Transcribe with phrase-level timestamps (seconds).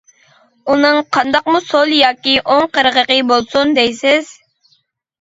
[0.71, 4.37] ئۇنىڭ قانداقمۇ سول ياكى ئوڭ قىرغىقى بولسۇن دەيسىز.